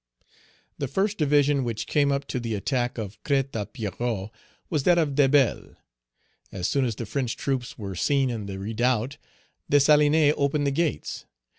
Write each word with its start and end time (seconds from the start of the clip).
The 0.79 0.87
first 0.87 1.19
division 1.19 1.63
which 1.63 1.85
came 1.85 2.11
up 2.11 2.25
to 2.29 2.39
the 2.39 2.55
attack 2.55 2.97
of 2.97 3.21
Crête 3.21 3.51
à 3.51 3.71
Pierrot 3.71 4.31
was 4.67 4.81
that 4.81 4.97
of 4.97 5.13
Debelle. 5.13 5.75
As 6.51 6.67
soon 6.67 6.85
as 6.85 6.95
the 6.95 7.05
French 7.05 7.37
troops 7.37 7.77
were 7.77 7.93
seen 7.95 8.31
in 8.31 8.47
the 8.47 8.57
redoubt, 8.57 9.17
Dessalines 9.69 10.33
opened 10.37 10.65
the 10.65 10.71
gates. 10.71 11.25